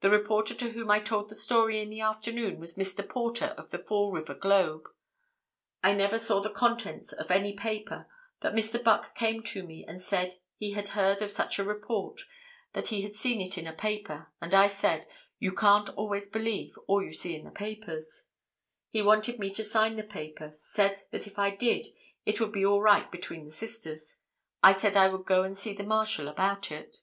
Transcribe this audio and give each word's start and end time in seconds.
The 0.00 0.08
reporter 0.08 0.54
to 0.54 0.70
whom 0.70 0.90
I 0.90 0.98
told 0.98 1.28
the 1.28 1.34
story 1.34 1.82
in 1.82 1.90
the 1.90 2.00
afternoon 2.00 2.58
was 2.58 2.78
Mr. 2.78 3.06
Porter 3.06 3.48
of 3.58 3.68
the 3.68 3.76
Fall 3.78 4.10
River 4.10 4.32
Globe; 4.32 4.88
I 5.82 5.92
never 5.92 6.16
saw 6.18 6.40
the 6.40 6.48
contents 6.48 7.12
of 7.12 7.30
any 7.30 7.52
paper, 7.54 8.08
but 8.40 8.54
Mr. 8.54 8.82
Buck 8.82 9.14
came 9.14 9.42
to 9.42 9.62
me 9.62 9.84
and 9.86 10.00
said 10.00 10.36
he 10.56 10.72
had 10.72 10.88
heard 10.96 11.20
of 11.20 11.30
such 11.30 11.58
a 11.58 11.64
report, 11.64 12.22
that 12.72 12.86
he 12.88 13.02
had 13.02 13.14
seen 13.14 13.42
it 13.42 13.58
in 13.58 13.66
a 13.66 13.74
paper, 13.74 14.32
and 14.40 14.54
I 14.54 14.68
said, 14.68 15.06
'You 15.38 15.52
can't 15.52 15.90
always 15.90 16.28
believe 16.28 16.72
all 16.86 17.02
you 17.04 17.12
see 17.12 17.36
in 17.36 17.44
the 17.44 17.50
papers;' 17.50 18.28
he 18.88 19.02
wanted 19.02 19.38
me 19.38 19.50
to 19.50 19.62
sign 19.62 19.96
the 19.96 20.02
paper; 20.02 20.56
said 20.62 21.02
that 21.10 21.26
if 21.26 21.38
I 21.38 21.54
did 21.54 21.88
it 22.24 22.40
would 22.40 22.52
be 22.52 22.64
all 22.64 22.80
right 22.80 23.12
between 23.12 23.44
the 23.44 23.50
sisters; 23.50 24.16
I 24.62 24.72
said 24.72 24.96
I 24.96 25.08
would 25.10 25.26
go 25.26 25.42
and 25.42 25.58
see 25.58 25.74
the 25.74 25.82
marshal 25.84 26.26
about 26.26 26.72
it. 26.72 26.96